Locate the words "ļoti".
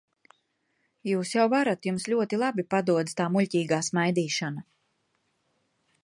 2.13-2.39